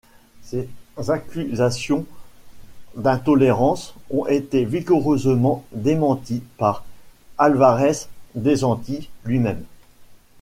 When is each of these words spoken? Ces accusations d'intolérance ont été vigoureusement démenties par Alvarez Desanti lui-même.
Ces 0.41 0.67
accusations 1.09 2.07
d'intolérance 2.97 3.93
ont 4.09 4.25
été 4.25 4.65
vigoureusement 4.65 5.63
démenties 5.73 6.41
par 6.57 6.85
Alvarez 7.37 8.07
Desanti 8.33 9.11
lui-même. 9.25 9.63